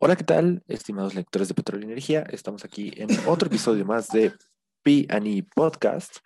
[0.00, 2.26] Hola, ¿qué tal, estimados lectores de Petróleo y Energía?
[2.28, 4.32] Estamos aquí en otro episodio más de
[4.82, 6.16] P&E Podcast.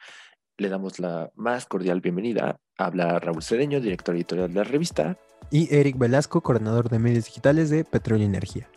[0.56, 2.58] Le damos la más cordial bienvenida.
[2.78, 5.18] Habla Raúl Cedeño, director editorial de la revista.
[5.50, 8.70] Y Eric Velasco, coordinador de medios digitales de Petróleo y Energía.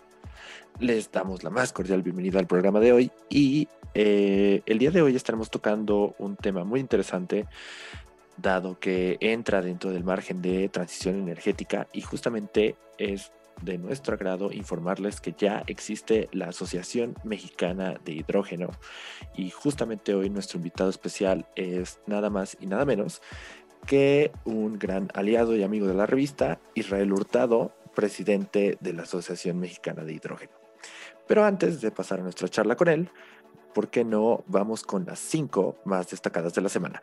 [0.80, 5.02] Les damos la más cordial bienvenida al programa de hoy y eh, el día de
[5.02, 7.48] hoy estaremos tocando un tema muy interesante
[8.36, 13.32] dado que entra dentro del margen de transición energética y justamente es
[13.62, 18.70] de nuestro agrado informarles que ya existe la Asociación Mexicana de Hidrógeno
[19.36, 23.22] y justamente hoy nuestro invitado especial es nada más y nada menos
[23.86, 29.60] que un gran aliado y amigo de la revista, Israel Hurtado, presidente de la Asociación
[29.60, 30.54] Mexicana de Hidrógeno.
[31.28, 33.10] Pero antes de pasar a nuestra charla con él,
[33.74, 37.02] ¿por qué no vamos con las cinco más destacadas de la semana?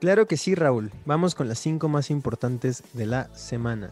[0.00, 0.92] Claro que sí, Raúl.
[1.06, 3.90] Vamos con las cinco más importantes de la semana.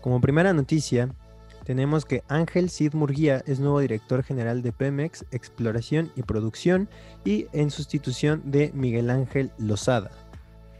[0.00, 1.08] Como primera noticia,
[1.64, 6.88] tenemos que Ángel Cid Murguía es nuevo director general de Pemex, Exploración y Producción
[7.24, 10.12] y en sustitución de Miguel Ángel Lozada.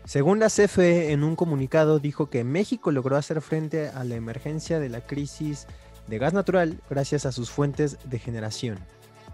[0.05, 4.79] Según la CFE, en un comunicado dijo que México logró hacer frente a la emergencia
[4.79, 5.67] de la crisis
[6.07, 8.79] de gas natural gracias a sus fuentes de generación.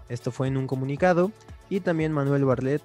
[0.09, 1.31] Esto fue en un comunicado
[1.69, 2.81] y también Manuel Barlet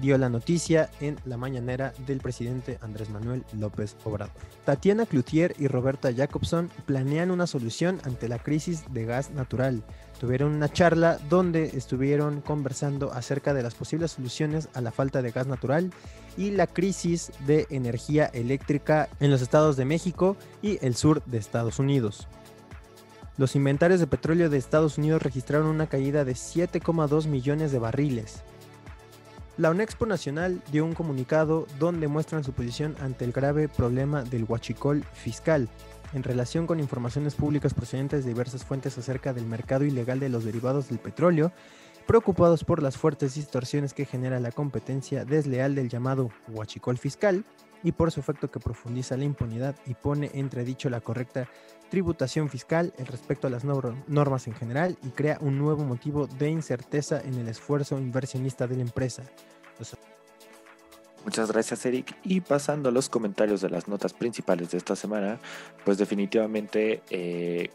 [0.00, 4.34] dio la noticia en la mañanera del presidente Andrés Manuel López Obrador.
[4.64, 9.82] Tatiana Cloutier y Roberta Jacobson planean una solución ante la crisis de gas natural.
[10.20, 15.30] Tuvieron una charla donde estuvieron conversando acerca de las posibles soluciones a la falta de
[15.30, 15.90] gas natural
[16.36, 21.38] y la crisis de energía eléctrica en los estados de México y el sur de
[21.38, 22.28] Estados Unidos.
[23.38, 28.42] Los inventarios de petróleo de Estados Unidos registraron una caída de 7,2 millones de barriles,
[29.60, 34.44] la UNEXPO Nacional dio un comunicado donde muestran su posición ante el grave problema del
[34.44, 35.68] huachicol fiscal
[36.14, 40.46] en relación con informaciones públicas procedentes de diversas fuentes acerca del mercado ilegal de los
[40.46, 41.52] derivados del petróleo,
[42.10, 47.44] preocupados por las fuertes distorsiones que genera la competencia desleal del llamado huachicol fiscal
[47.84, 51.46] y por su efecto que profundiza la impunidad y pone entredicho la correcta
[51.88, 57.20] tributación fiscal respecto a las normas en general y crea un nuevo motivo de incerteza
[57.20, 59.22] en el esfuerzo inversionista de la empresa.
[61.24, 62.16] Muchas gracias Eric.
[62.24, 65.38] Y pasando a los comentarios de las notas principales de esta semana,
[65.84, 67.70] pues definitivamente eh,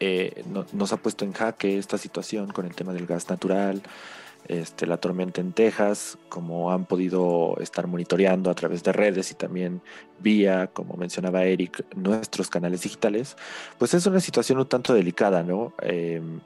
[0.00, 3.82] eh, nos ha puesto en jaque esta situación con el tema del gas natural,
[4.46, 9.34] este, la tormenta en Texas, como han podido estar monitoreando a través de redes y
[9.34, 9.80] también
[10.18, 13.36] vía, como mencionaba Eric, nuestros canales digitales,
[13.78, 15.72] pues es una situación un tanto delicada, ¿no?
[15.80, 16.40] Em,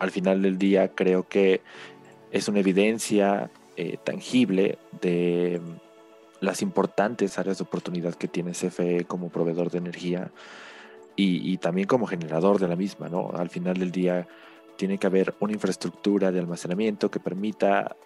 [0.00, 1.60] al final del día creo que
[2.32, 5.60] es una evidencia eh, tangible de
[6.40, 10.32] las importantes áreas de oportunidad que tiene CFE como proveedor de energía
[11.22, 13.30] y, también como generador de la misma, ¿no?
[13.34, 14.26] Al final del día
[14.76, 17.96] tiene que haber una infraestructura de almacenamiento que permita,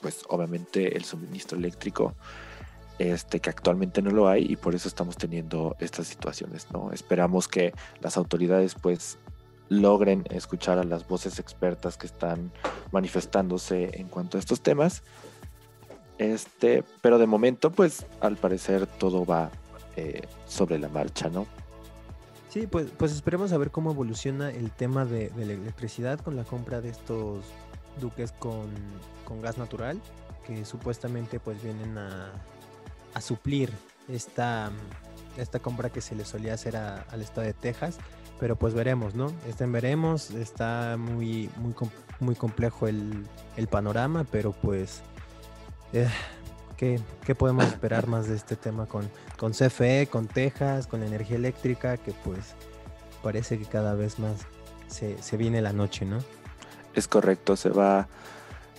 [0.00, 2.14] pues obviamente, el suministro eléctrico,
[2.98, 6.90] este, que actualmente no lo hay y por eso estamos teniendo estas situaciones, ¿no?
[6.92, 9.18] Esperamos que las autoridades, pues,
[9.68, 12.50] logren escuchar a las voces expertas que están
[12.90, 15.02] manifestándose en cuanto a estos temas.
[16.16, 19.50] Este, pero de momento, pues, al parecer todo va
[19.96, 21.46] eh, sobre la marcha, ¿no?
[22.58, 26.42] Sí, pues, pues esperemos a ver cómo evoluciona el tema de, la electricidad con la
[26.42, 27.44] compra de estos
[28.00, 28.68] duques con,
[29.40, 30.00] gas natural,
[30.44, 32.32] que supuestamente pues vienen a,
[33.20, 33.70] suplir
[34.08, 34.72] esta,
[35.36, 37.98] esta compra que se le solía hacer al estado de Texas.
[38.40, 39.32] Pero pues veremos, ¿no?
[39.48, 41.74] Estén veremos, está muy, muy,
[42.18, 43.24] muy complejo el,
[43.70, 45.02] panorama, pero pues
[45.92, 46.08] eh,
[46.78, 47.00] ¿Qué,
[47.36, 51.96] podemos esperar más de este tema con, con CFE, con Texas, con la energía eléctrica,
[51.96, 52.54] que pues
[53.20, 54.46] parece que cada vez más
[54.86, 56.18] se, viene la noche, ¿no?
[56.94, 58.08] Es correcto, se va a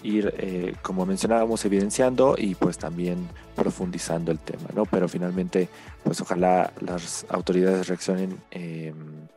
[0.02, 4.86] ir, eh, como mencionábamos, evidenciando y pues también profundizando el tema, ¿no?
[4.86, 5.68] Pero finalmente,
[6.02, 9.28] pues ojalá las autoridades reaccionen em,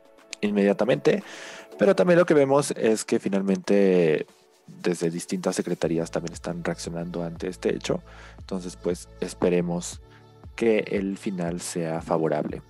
[0.40, 1.24] inmediatamente,
[1.80, 4.24] pero también lo que vemos es que finalmente
[4.80, 8.02] desde distintas secretarías también están reaccionando ante este hecho.
[8.38, 10.00] Entonces, pues esperemos
[10.56, 12.62] que el final sea favorable.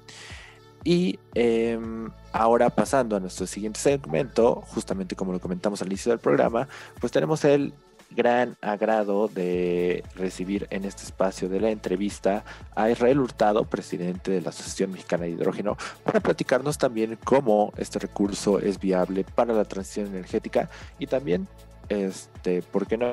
[0.85, 6.19] Y em, ahora pasando a nuestro siguiente segmento, justamente como lo comentamos al inicio del
[6.19, 6.69] programa,
[7.01, 7.73] pues tenemos el
[8.15, 12.45] gran agrado de recibir en este espacio de la entrevista
[12.75, 17.99] a Israel Hurtado, presidente de la Asociación Mexicana de Hidrógeno, para platicarnos también cómo este
[17.99, 20.69] recurso es viable para la transición energética
[20.99, 21.49] y también
[21.89, 23.13] este, ¿por qué no?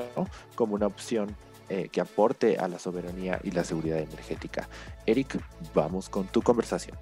[0.54, 1.34] Como una opción
[1.68, 4.68] eh, que aporte a la soberanía y la seguridad energética.
[5.06, 5.40] Eric,
[5.74, 6.96] vamos con tu conversación.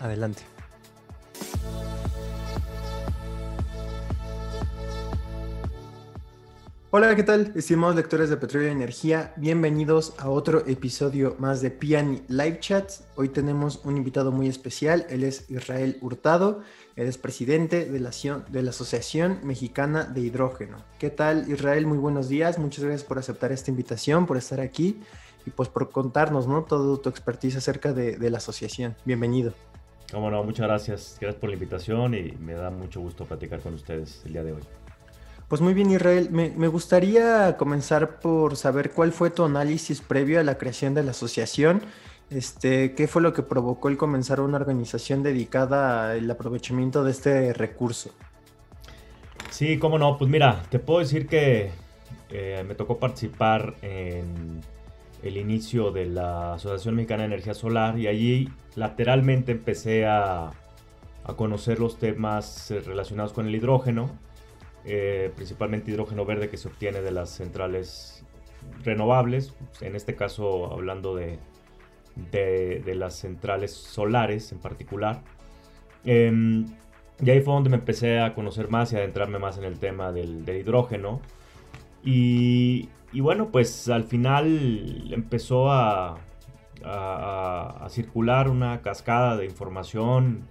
[0.00, 0.42] Adelante.
[6.94, 7.52] Hola, ¿qué tal?
[7.54, 13.04] Estimados lectores de Petróleo y Energía, bienvenidos a otro episodio más de Piani Live Chats.
[13.16, 16.60] Hoy tenemos un invitado muy especial, él es Israel Hurtado,
[16.94, 18.10] él es presidente de la,
[18.68, 20.84] Asociación Mexicana de Hidrógeno.
[20.98, 21.86] ¿Qué tal, Israel?
[21.86, 25.00] Muy buenos días, muchas gracias por aceptar esta invitación, por estar aquí
[25.46, 26.64] y pues por contarnos, ¿no?
[26.64, 28.96] Todo tu expertise acerca de, de la asociación.
[29.06, 29.54] Bienvenido.
[30.12, 31.16] Cómo no, muchas gracias.
[31.18, 34.52] Gracias por la invitación y me da mucho gusto platicar con ustedes el día de
[34.52, 34.81] hoy.
[35.48, 36.30] Pues muy bien, Israel.
[36.30, 41.10] Me, gustaría comenzar por saber cuál fue tu análisis previo a la creación de la
[41.10, 41.82] asociación.
[42.30, 47.52] Este, ¿Qué fue lo que provocó el comenzar una organización dedicada al aprovechamiento de este
[47.52, 48.10] recurso?
[49.50, 50.16] Sí, cómo no.
[50.16, 51.70] Pues mira, te puedo decir que
[52.30, 54.62] eh, me tocó participar en
[55.22, 60.50] el inicio de la Asociación Mexicana de Energía Solar y allí lateralmente empecé a,
[61.36, 64.10] conocer los temas eh, relacionados con el hidrógeno
[64.84, 68.24] eh, principalmente hidrógeno verde que se obtiene de las centrales
[68.84, 71.38] renovables, en este caso hablando de,
[72.94, 75.22] las centrales solares en particular.
[76.04, 76.66] Em,
[77.20, 79.78] y ahí fue donde me empecé a conocer más y a adentrarme más en el
[79.78, 81.20] tema del, hidrógeno.
[82.04, 86.18] Y, bueno, pues al final empezó a,
[86.84, 90.48] a, circular una cascada de información.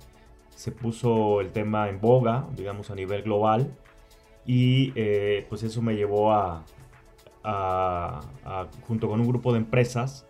[0.55, 3.75] Se puso el tema en boga, digamos, a nivel global.
[4.45, 6.63] Y eh, pues eso me llevó a,
[8.87, 10.25] junto con un grupo de empresas,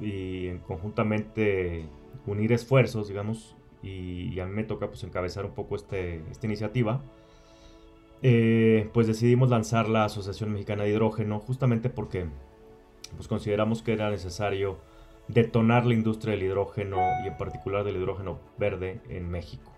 [0.00, 1.84] y conjuntamente
[2.26, 7.02] unir esfuerzos, digamos, y, a mí me toca pues encabezar un poco este, esta iniciativa.
[8.22, 12.26] Eh, pues decidimos lanzar la Asociación Mexicana de Hidrógeno justamente porque
[13.16, 14.78] pues consideramos que era necesario
[15.28, 19.69] detonar la industria del hidrógeno y en particular del hidrógeno verde en México.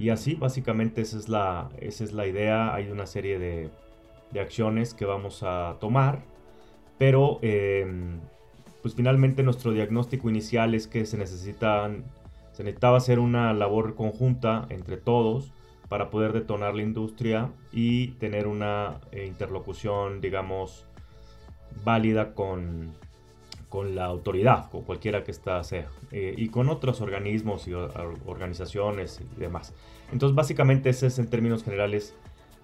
[0.00, 2.74] Y así, básicamente, esa es la, esa es la idea.
[2.74, 3.70] Hay una serie de,
[4.40, 6.22] acciones que vamos a tomar,
[6.98, 8.18] pero em,
[8.80, 12.04] pues finalmente nuestro diagnóstico inicial es que se necesitan,
[12.52, 15.52] se necesitaba hacer una labor conjunta entre todos
[15.90, 20.86] para poder detonar la industria y tener una eh, interlocución, digamos,
[21.84, 22.94] válida con,
[23.70, 29.22] con la autoridad, con cualquiera que está sea, eh, y con otros organismos y organizaciones
[29.36, 29.72] y demás.
[30.12, 32.14] Entonces, básicamente ese es en términos generales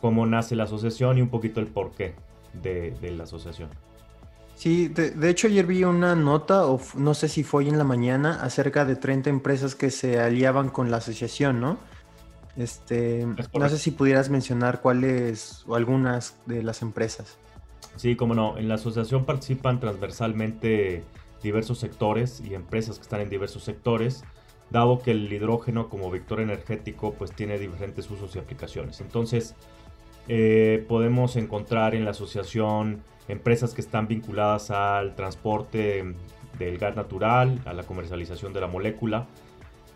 [0.03, 2.15] cómo nace la asociación y un poquito el porqué
[2.53, 3.71] de, de la asociación.
[4.57, 7.85] Sí, de, hecho ayer vi una nota, o no sé si fue hoy en la
[7.85, 11.79] mañana, acerca de 30 empresas que se aliaban con la asociación, ¿no?
[12.57, 17.37] Este, no sé si pudieras mencionar cuáles o algunas de las empresas.
[17.97, 18.59] Sí, como no.
[18.59, 21.03] En la asociación participan transversalmente
[21.43, 24.25] diversos sectores y empresas que están en diversos sectores,
[24.71, 29.01] dado que el hidrógeno como vector energético pues tiene diferentes usos y aplicaciones.
[29.01, 29.55] Entonces,
[30.29, 36.15] eh, podemos encontrar en la asociación empresas que están vinculadas al transporte
[36.59, 39.27] del gas natural, a la comercialización de la molécula,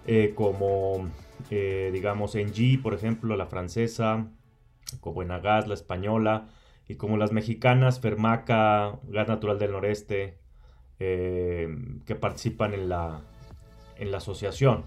[0.06, 1.08] eh, como
[1.50, 4.26] eh, digamos Engie, por ejemplo, la francesa,
[5.00, 6.48] como Enagas, la española,
[6.90, 10.38] y como las mexicanas, Fermaca, Gas Natural del Noreste,
[10.98, 11.68] eh,
[12.04, 13.20] que participan en la,
[13.96, 14.82] en la asociación.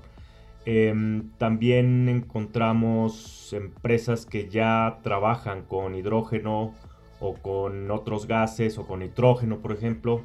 [0.66, 6.74] Em, también encontramos empresas que ya trabajan con hidrógeno
[7.22, 10.24] o con otros gases o con nitrógeno, por ejemplo,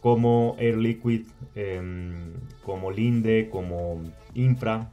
[0.00, 2.32] como Air Liquid, em,
[2.64, 4.00] como Linde, como
[4.32, 4.92] Infra,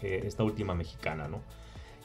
[0.00, 1.40] eh, esta última mexicana, ¿no?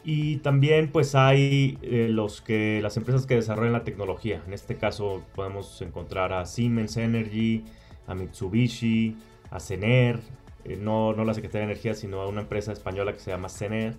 [0.03, 4.41] Y también pues hay eh, los que, las empresas que desarrollan la tecnología.
[4.47, 7.63] En este caso podemos encontrar a Siemens Energy,
[8.07, 9.15] a Mitsubishi,
[9.51, 10.19] a Cener,
[10.65, 13.49] eh, no, no la Secretaría de Energía, sino a una empresa española que se llama
[13.49, 13.95] Cener.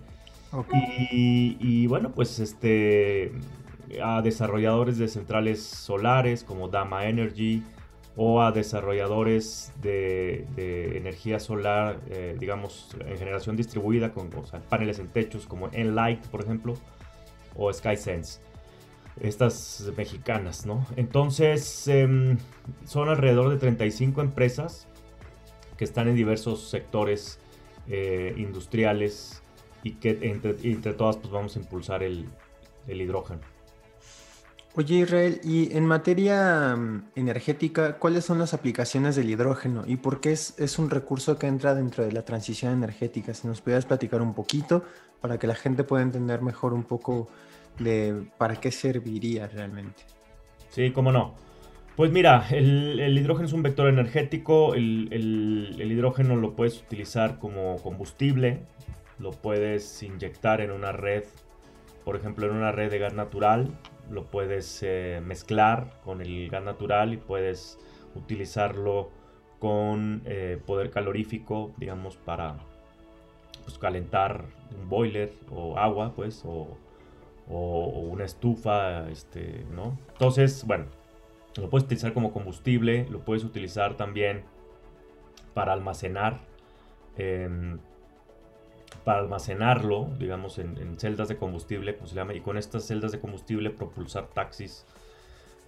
[1.11, 3.31] Y, y, bueno, pues este,
[4.03, 7.63] a desarrolladores de centrales solares como Dama Energy,
[8.15, 10.45] o a desarrolladores de,
[10.97, 14.29] energía solar, eh, digamos, en generación distribuida, con
[14.69, 16.75] paneles en techos como Enlight, por ejemplo,
[17.55, 18.41] o SkySense.
[19.19, 20.85] Estas mexicanas, ¿no?
[20.95, 22.37] Entonces, em,
[22.85, 24.87] son alrededor de 35 empresas
[25.77, 27.39] que están en diversos sectores
[27.87, 29.43] eh, industriales
[29.83, 32.27] y que entre, todas pues, vamos a impulsar el
[32.87, 33.52] hidrógeno.
[34.75, 40.19] Oye Israel, y en materia mm, energética, ¿cuáles son las aplicaciones del hidrógeno y por
[40.19, 43.35] qué es, es, un recurso que entra dentro de la transición energética?
[43.35, 44.83] Si nos pudieras platicar un poquito
[45.21, 47.29] para que la gente pueda entender mejor un poco
[47.77, 50.03] de para qué serviría realmente.
[50.69, 51.35] Sí, cómo no.
[51.95, 58.63] Pues mira, el, hidrógeno es un vector energético, el, hidrógeno lo puedes utilizar como combustible,
[59.19, 61.25] lo puedes inyectar en una red,
[62.03, 63.69] por ejemplo en una red de gas natural,
[64.09, 67.79] lo puedes eh, mezclar con el gas natural y puedes
[68.15, 69.09] utilizarlo
[69.59, 72.57] con eh, poder calorífico, digamos, para
[73.63, 74.45] pues, calentar
[74.77, 76.77] un boiler o agua, pues, o,
[77.49, 79.97] o una estufa, este, ¿no?
[80.11, 80.85] Entonces, bueno,
[81.57, 84.43] lo puedes utilizar como combustible, lo puedes utilizar también
[85.53, 86.39] para almacenar,
[87.17, 87.79] em,
[89.03, 93.19] para almacenarlo, digamos, en, celdas de combustible, como se llama, y con estas celdas de
[93.19, 94.85] combustible propulsar taxis,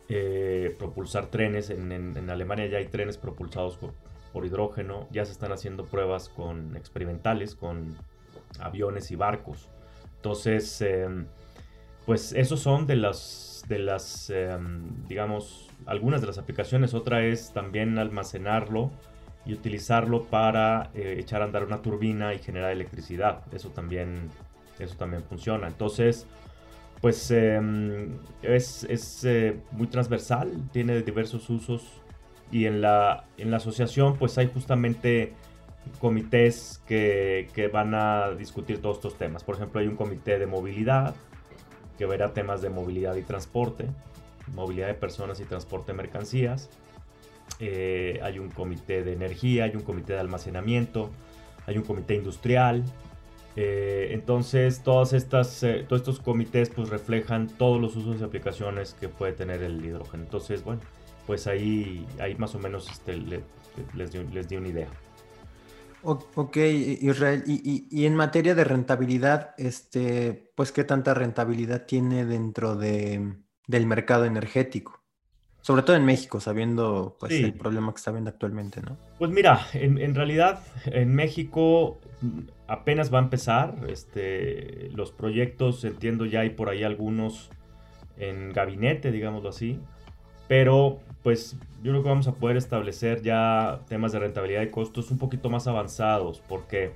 [0.08, 1.70] eh, propulsar trenes.
[1.70, 7.56] En, Alemania ya hay trenes propulsados por, hidrógeno, ya se están haciendo pruebas con experimentales,
[7.56, 7.96] con
[8.60, 9.70] aviones y barcos.
[10.18, 11.26] Entonces, em,
[12.06, 16.94] pues esos son de las, de las em, digamos, algunas de las aplicaciones.
[16.94, 18.92] Otra es también almacenarlo
[19.46, 23.44] y utilizarlo para eh, echar a andar una turbina y generar electricidad.
[23.54, 24.30] Eso también,
[24.80, 25.68] eso también funciona.
[25.68, 26.26] Entonces,
[27.02, 32.02] pues em, es, eh, muy transversal, tiene diversos usos
[32.52, 35.34] y en la, en la asociación pues hay justamente
[36.00, 39.44] comités que, que, van a discutir todos estos temas.
[39.44, 41.16] Por ejemplo, hay un comité de movilidad
[41.98, 43.88] que verá temas de movilidad y transporte
[44.54, 46.70] movilidad de personas y transporte de mercancías.
[47.60, 51.10] Eh, hay un comité de energía, hay un comité de almacenamiento,
[51.66, 52.84] hay un comité industrial.
[53.56, 58.94] Eh, entonces, todas estas, eh, todos estos comités pues, reflejan todos los usos y aplicaciones
[59.00, 60.24] que puede tener el hidrógeno.
[60.24, 60.82] Entonces, bueno,
[61.26, 64.12] pues ahí, ahí más o menos este, les,
[64.50, 64.88] di, una idea.
[66.04, 72.76] Ok, Israel, y, y, en materia de rentabilidad, este, pues qué tanta rentabilidad tiene dentro
[72.76, 75.05] de, del mercado energético.
[75.66, 78.98] Sobre todo en México, sabiendo pues, el problema que está viendo actualmente, ¿no?
[79.18, 81.98] Pues mira, en, realidad en México
[82.68, 83.74] apenas va a empezar.
[83.90, 87.50] Este, los proyectos, entiendo, ya hay por ahí algunos
[88.20, 89.80] en gabinete, digámoslo así.
[90.48, 95.10] Pero pues yo creo que vamos a poder establecer ya temas de rentabilidad y costos
[95.10, 96.92] un poquito más avanzados, porque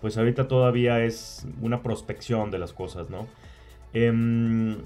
[0.00, 3.26] pues ahorita todavía es una prospección de las cosas, ¿no?
[3.92, 4.78] Em,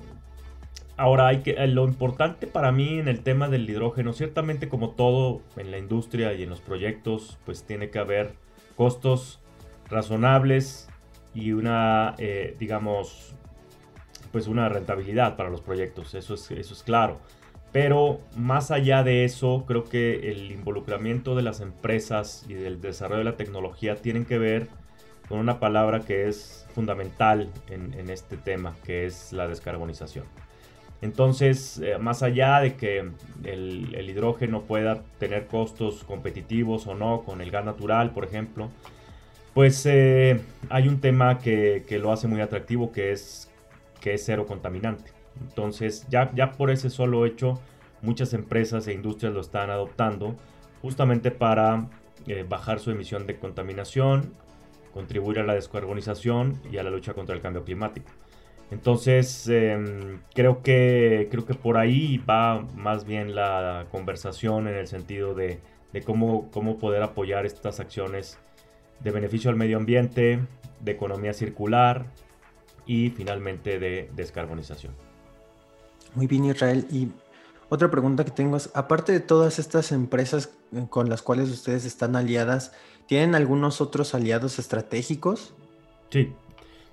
[0.98, 5.42] Ahora, hay que, lo importante para mí en el tema del hidrógeno, ciertamente como todo
[5.56, 8.32] en la industria y en los proyectos, pues tiene que haber
[8.74, 9.40] costos
[9.88, 10.88] razonables
[11.34, 13.36] y una, eh, digamos,
[14.32, 17.20] pues una rentabilidad para los proyectos, eso es, eso es claro.
[17.70, 23.18] Pero más allá de eso, creo que el involucramiento de las empresas y del desarrollo
[23.18, 24.66] de la tecnología tienen que ver
[25.28, 30.24] con una palabra que es fundamental en, en este tema, que es la descarbonización.
[31.00, 33.10] Entonces, eh, más allá de que
[33.44, 38.70] el, hidrógeno pueda tener costos competitivos o no con el gas natural, por ejemplo,
[39.54, 40.40] pues eh,
[40.70, 43.50] hay un tema que, lo hace muy atractivo que es,
[44.00, 45.12] que es cero contaminante.
[45.40, 47.60] Entonces, ya, ya por ese solo hecho,
[48.02, 50.36] muchas empresas e industrias lo están adoptando
[50.82, 51.88] justamente para
[52.26, 54.32] eh, bajar su emisión de contaminación,
[54.92, 58.10] contribuir a la descarbonización y a la lucha contra el cambio climático.
[58.70, 64.86] Entonces, em, creo, que, creo que por ahí va más bien la conversación en el
[64.86, 65.60] sentido de,
[66.04, 68.38] cómo, cómo poder apoyar estas acciones
[69.00, 70.40] de beneficio al medio ambiente,
[70.80, 72.06] de economía circular
[72.86, 74.92] y finalmente de descarbonización.
[76.14, 76.86] Muy bien, Israel.
[76.90, 77.08] Y
[77.68, 81.84] otra pregunta que tengo es, aparte de todas estas empresas eh, con las cuales ustedes
[81.84, 82.72] están aliadas,
[83.06, 85.54] ¿tienen algunos otros aliados estratégicos?
[86.10, 86.32] Sí,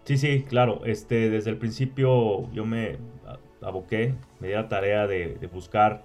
[0.05, 0.81] Sí, sí, claro.
[0.85, 2.97] Este, desde el principio yo me
[3.61, 6.03] aboqué, me di la tarea de, buscar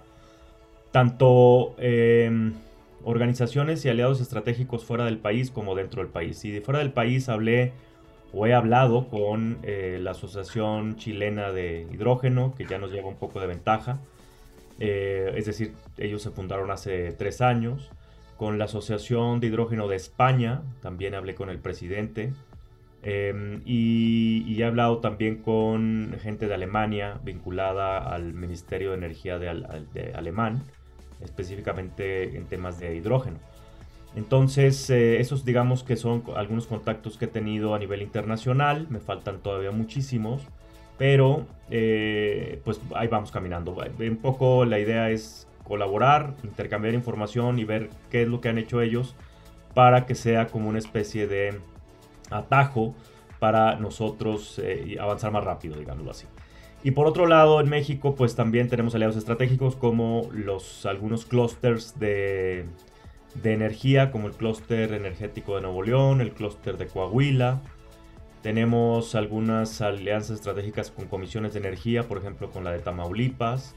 [0.91, 2.53] tanto em,
[3.03, 6.43] organizaciones y aliados estratégicos fuera del país como dentro del país.
[6.45, 7.73] Y de fuera del país hablé
[8.33, 13.17] o he hablado con eh, la Asociación Chilena de Hidrógeno, que ya nos lleva un
[13.17, 13.99] poco de ventaja.
[14.79, 17.91] Eh, es decir, ellos se fundaron hace tres años.
[18.37, 22.33] Con la Asociación de Hidrógeno de España, también hablé con el presidente.
[23.03, 30.13] Em, y, he hablado también con gente de Alemania vinculada al Ministerio de Energía de,
[30.13, 30.63] Alemán,
[31.21, 33.37] específicamente en temas de hidrógeno.
[34.15, 38.99] Entonces, eh, esos digamos que son algunos contactos que he tenido a nivel internacional, me
[38.99, 40.43] faltan todavía muchísimos,
[40.97, 43.75] pero eh, pues ahí vamos caminando.
[43.99, 48.57] Un poco la idea es colaborar, intercambiar información y ver qué es lo que han
[48.57, 49.15] hecho ellos
[49.73, 51.57] para que sea como una especie de
[52.31, 52.95] atajo
[53.39, 56.27] para nosotros eh, avanzar más rápido, digámoslo así.
[56.83, 61.99] Y por otro lado, en México, pues también tenemos aliados estratégicos como los, algunos clústeres
[61.99, 62.65] de,
[63.35, 67.61] de energía, como el clúster energético de Nuevo León, el clúster de Coahuila.
[68.41, 73.75] Tenemos algunas alianzas estratégicas con comisiones de energía, por ejemplo, con la de Tamaulipas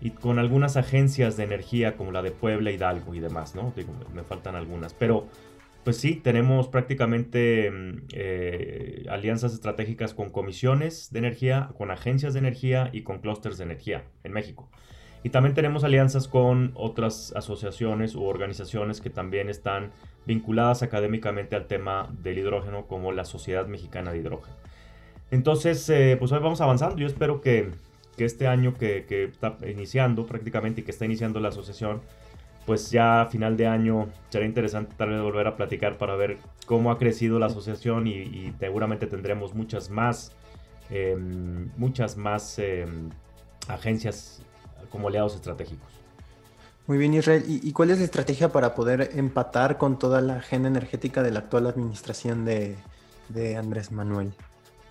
[0.00, 3.72] y con algunas agencias de energía como la de Puebla, Hidalgo y demás, ¿no?
[4.14, 5.26] Me faltan algunas, pero
[5.84, 12.40] pues sí, tenemos prácticamente mm, eh, alianzas estratégicas con comisiones de energía, con agencias de
[12.40, 14.70] energía y con clústeres de energía en México.
[15.22, 19.90] Y también tenemos alianzas con otras asociaciones u organizaciones que también están
[20.26, 24.56] vinculadas académicamente al tema del hidrógeno, como la Sociedad Mexicana de Hidrógeno.
[25.30, 26.96] Entonces, eh, pues hoy vamos avanzando.
[26.96, 27.70] Yo espero que,
[28.18, 32.02] este año que, que, está iniciando prácticamente y que está iniciando la asociación,
[32.66, 36.38] pues ya a final de año será interesante tal vez volver a platicar para ver
[36.66, 40.32] cómo ha crecido la asociación y, seguramente tendremos muchas más,
[40.90, 43.10] em, muchas más em,
[43.68, 44.42] agencias
[44.90, 45.88] como aliados estratégicos.
[46.86, 47.44] Muy bien, Israel.
[47.46, 51.40] ¿Y, cuál es la estrategia para poder empatar con toda la agenda energética de la
[51.40, 52.76] actual administración de,
[53.30, 54.32] de Andrés Manuel?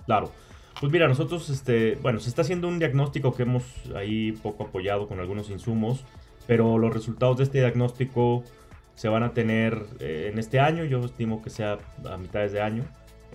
[0.06, 0.32] Claro.
[0.80, 3.64] Pues mira, nosotros, este, bueno, se está haciendo un diagnóstico que hemos
[3.96, 6.04] ahí poco apoyado con algunos insumos
[6.48, 8.44] pero los resultados de este diagnóstico
[8.96, 12.62] se van a tener eh, en este año, yo estimo que sea a mitades de
[12.62, 12.84] año.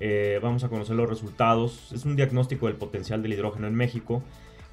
[0.01, 1.93] Eh, vamos a conocer los resultados.
[1.93, 4.23] Es un diagnóstico del potencial del hidrógeno en México.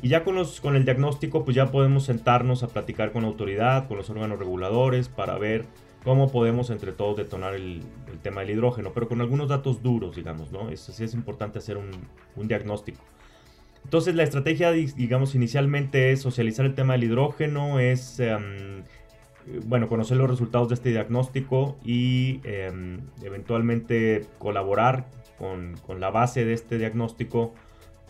[0.02, 3.88] Y ya con, los, con el diagnóstico, pues ya podemos sentarnos a platicar con autoridad,
[3.88, 5.66] con los órganos reguladores, para ver
[6.04, 7.82] cómo podemos entre todos detonar el,
[8.22, 10.70] tema del hidrógeno, pero con algunos datos duros, digamos, ¿no?
[10.70, 13.02] Eso sí es importante hacer un diagnóstico.
[13.86, 18.84] Entonces la estrategia, digamos, inicialmente es socializar el tema del hidrógeno, es, em,
[19.68, 25.06] bueno, conocer los resultados de este diagnóstico y em, eventualmente colaborar
[25.38, 27.54] con, la base de este diagnóstico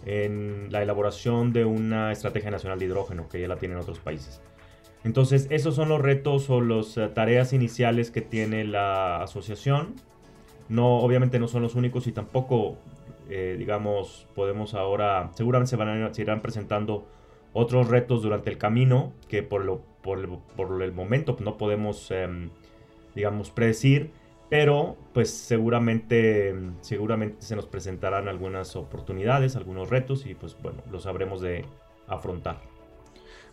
[0.06, 4.42] en la elaboración de una estrategia nacional de hidrógeno, que ya la tienen otros países.
[5.04, 9.96] Entonces, esos son los retos o las eh, tareas iniciales que tiene la asociación.
[10.70, 12.78] No, obviamente no son los únicos y tampoco
[13.30, 17.08] eh, digamos, podemos ahora, seguramente se, van a, se irán presentando
[17.54, 22.12] otros retos durante el camino que por, lo, por, el, por el momento no podemos,
[22.12, 22.50] em,
[23.16, 24.12] digamos, predecir,
[24.50, 31.04] pero pues seguramente, seguramente se nos presentarán algunas oportunidades, algunos retos y pues bueno, los
[31.04, 31.66] sabremos de
[32.08, 32.62] afrontar.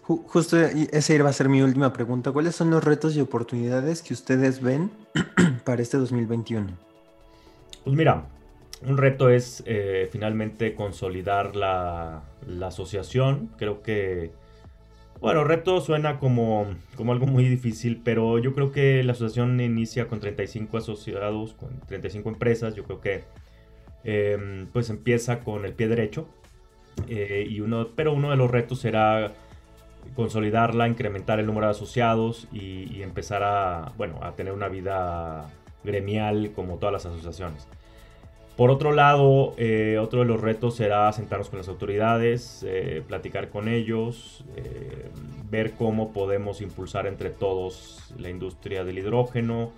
[0.02, 2.32] Justo esa iba a ser mi última pregunta.
[2.32, 4.90] ¿Cuáles son los retos y oportunidades que ustedes ven
[5.64, 6.76] para este 2021?
[7.84, 8.26] Pues mira,
[8.84, 12.22] un reto es eh, finalmente consolidar la,
[12.64, 13.50] asociación.
[13.56, 14.32] Creo que,
[15.20, 16.66] bueno, reto suena como,
[16.96, 21.80] como algo muy difícil, pero yo creo que la asociación inicia con 35 asociados, con
[21.86, 22.74] 35 empresas.
[22.74, 23.24] Yo creo que
[24.04, 26.28] em, pues empieza con el pie derecho.
[27.08, 29.32] Eh, y uno, pero uno de los retos será
[30.16, 35.48] consolidarla, incrementar el número de asociados y, y empezar a, bueno, a tener una vida
[35.84, 37.68] gremial como todas las asociaciones.
[38.62, 43.48] Por otro lado, eh, otro de los retos será sentarnos con las autoridades, eh, platicar
[43.48, 45.10] con ellos, eh,
[45.50, 49.72] ver cómo podemos impulsar entre todos la industria del hidrógeno,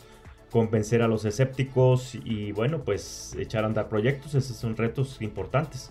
[0.50, 5.90] convencer a los escépticos y bueno, pues echar a andar proyectos, esos son retos importantes.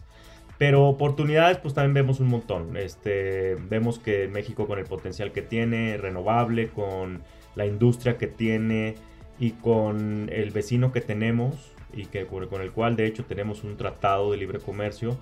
[0.59, 2.77] Pero oportunidades, pues también vemos un montón.
[2.77, 7.23] Este, vemos que México con el potencial que tiene, renovable, con
[7.55, 8.93] la industria que tiene
[9.39, 13.77] y con el vecino que tenemos, y que con el cual de hecho tenemos un
[13.77, 15.17] tratado de libre comercio,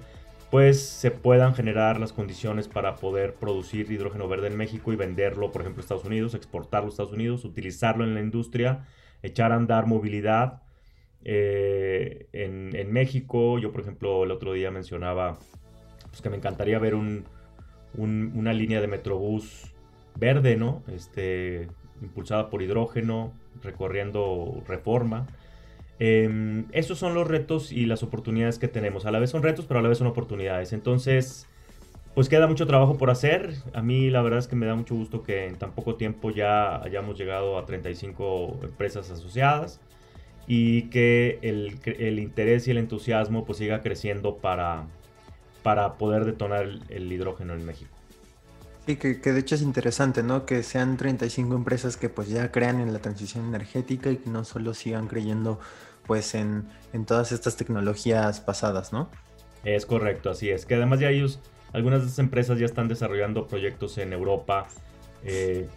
[0.52, 5.52] pues se puedan generar las condiciones para poder producir hidrógeno verde en México y venderlo,
[5.52, 8.86] por ejemplo, a Estados Unidos, exportarlo a Estados Unidos, utilizarlo en la industria,
[9.24, 10.62] echar a andar movilidad
[11.24, 13.60] eh, en, México.
[13.60, 15.38] Yo, por ejemplo, el otro día mencionaba
[16.10, 17.24] pues, que me encantaría ver un,
[17.98, 19.74] una línea de Metrobús
[20.16, 20.84] verde, ¿no?
[20.94, 21.70] Este,
[22.02, 23.32] impulsada por hidrógeno,
[23.64, 25.28] recorriendo reforma.
[26.04, 29.06] Em, esos son los retos y las oportunidades que tenemos.
[29.06, 30.74] A la vez son retos, pero a la vez son oportunidades.
[30.74, 31.48] Entonces,
[32.16, 33.54] pues queda mucho trabajo por hacer.
[33.76, 36.32] A mí la verdad es que me da mucho gusto que en tan poco tiempo
[36.32, 39.80] ya hayamos llegado a 35 empresas asociadas
[40.48, 44.88] y que el, interés y el entusiasmo pues siga creciendo para,
[45.62, 47.92] para poder detonar el, hidrógeno en México.
[48.88, 50.48] Sí, que, que, de hecho es interesante, ¿no?
[50.48, 54.44] Que sean 35 empresas que pues ya crean en la transición energética y que no
[54.44, 55.60] solo sigan creyendo
[56.06, 56.68] pues en,
[57.06, 59.10] todas estas tecnologías pasadas, ¿no?
[59.64, 60.66] Es correcto, así es.
[60.66, 61.40] Que además ya ellos,
[61.74, 64.68] algunas de estas empresas ya están desarrollando proyectos en Europa.
[65.24, 65.68] Eh,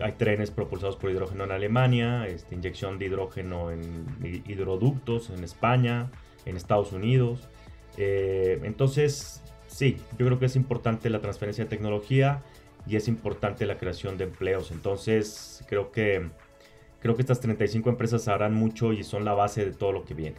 [0.00, 4.06] hay trenes propulsados por hidrógeno en Alemania, este, inyección de hidrógeno en
[4.46, 6.10] hidroductos en España,
[6.46, 7.48] en Estados Unidos.
[7.98, 12.42] Eh, entonces, Sí, yo creo que es importante la transferencia de tecnología
[12.86, 14.70] y es importante la creación de empleos.
[14.70, 16.30] Entonces, creo que,
[17.00, 20.14] creo que estas 35 empresas harán mucho y son la base de todo lo que
[20.14, 20.36] viene.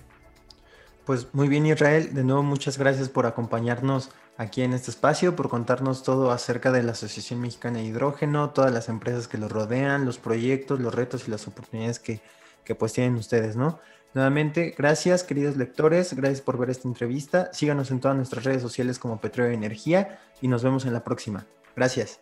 [1.05, 5.49] Pues muy bien Israel, de nuevo muchas gracias por acompañarnos aquí en este espacio, por
[5.49, 10.05] contarnos todo acerca de la Asociación Mexicana de Hidrógeno, todas las empresas que lo rodean,
[10.05, 12.21] los proyectos, los retos y las oportunidades que,
[12.63, 13.79] que pues tienen ustedes, ¿no?
[14.13, 17.49] Nuevamente, gracias queridos lectores, gracias por ver esta entrevista.
[17.53, 21.45] Síganos en todas nuestras redes sociales como Petróleo Energía y nos vemos en la próxima.
[21.75, 22.19] Gracias.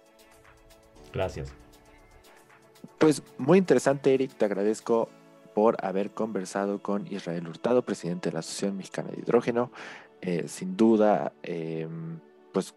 [1.14, 1.67] Gracias.
[2.98, 4.34] Pues muy interesante, Eric.
[4.36, 5.10] Te agradezco
[5.54, 9.72] por haber conversado con Israel Hurtado, presidente de la Asociación Mexicana de Hidrógeno.
[10.22, 12.20] Eh, sin duda, em,
[12.52, 12.74] pues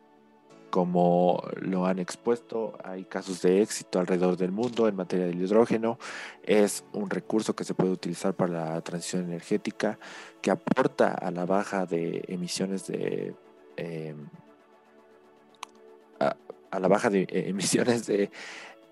[0.71, 5.99] como lo han expuesto, hay casos de éxito alrededor del mundo en materia del hidrógeno.
[6.43, 9.99] Es un recurso que se puede utilizar para la transición energética,
[10.41, 13.35] que aporta a la baja de emisiones de...
[13.77, 14.29] Em,
[16.21, 16.37] a,
[16.79, 18.31] la baja de eh, emisiones de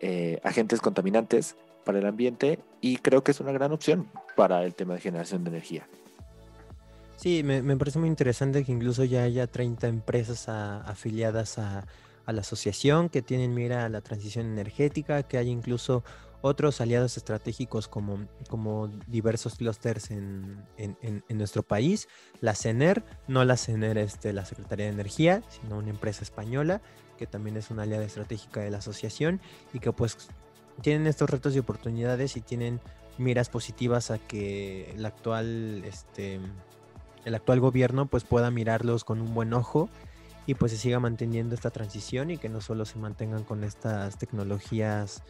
[0.00, 4.74] eh, agentes contaminantes para el ambiente y creo que es una gran opción para el
[4.74, 5.88] tema de generación de energía.
[7.16, 11.84] Sí, me, parece muy interesante que incluso ya haya 30 empresas afiliadas a,
[12.26, 16.04] la asociación que tienen mira a la transición energética, que hay incluso
[16.42, 20.62] otros aliados estratégicos como, diversos clusters en,
[21.30, 22.06] nuestro país.
[22.40, 26.82] La CENER, no la CENER, este, la Secretaría de Energía, sino una empresa española
[27.18, 29.40] que también es una aliada estratégica de la asociación
[29.74, 30.16] y que pues
[30.80, 32.80] tienen estos retos y oportunidades y tienen
[33.18, 36.40] miras positivas a que el actual este,
[37.24, 39.90] el actual gobierno pues pueda mirarlos con un buen ojo
[40.46, 44.16] y pues se siga manteniendo esta transición y que no solo se mantengan con estas
[44.16, 45.22] tecnologías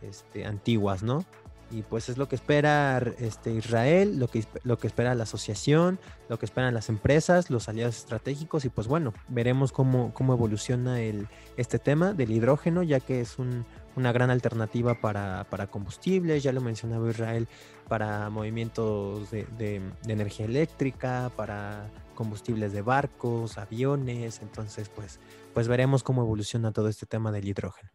[0.00, 1.24] este, antiguas, ¿no?
[1.72, 5.98] Y pues es lo que espera este, Israel, lo que, lo que espera la asociación,
[6.28, 11.00] lo que esperan las empresas, los aliados estratégicos y pues bueno, veremos cómo, cómo evoluciona
[11.00, 13.64] el, este tema del hidrógeno, ya que es un,
[13.96, 17.48] una gran alternativa para, para, combustibles, ya lo mencionaba Israel,
[17.88, 25.20] para movimientos de, de, energía eléctrica, para combustibles de barcos, aviones, entonces pues,
[25.54, 27.90] pues veremos cómo evoluciona todo este tema del hidrógeno.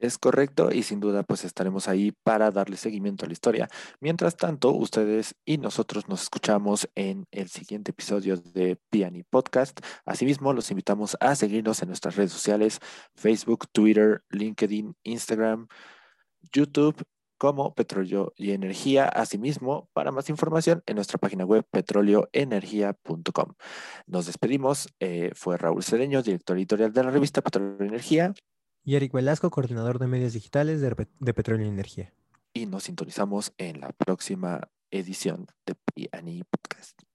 [0.00, 3.68] Es correcto y sin duda pues estaremos ahí para darle seguimiento a la historia.
[4.00, 9.78] Mientras tanto, ustedes y nosotros nos escuchamos en el siguiente episodio de Piani Podcast.
[10.06, 12.80] Asimismo, los invitamos a seguirnos en nuestras redes sociales,
[13.14, 15.68] Facebook, Twitter, LinkedIn, Instagram,
[16.50, 17.04] YouTube
[17.36, 19.04] como Petróleo y Energía.
[19.04, 23.52] Asimismo, para más información en nuestra página web petroleoenergia.com.
[24.06, 24.88] Nos despedimos.
[24.98, 28.32] Eh, fue Raúl Cedeño, director editorial de la revista Petróleo y Energía
[28.84, 32.12] y Eric Velasco, coordinador de medios digitales de, Petróleo y Energía.
[32.52, 37.09] Y nos sintonizamos en la próxima edición de PNI Podcast.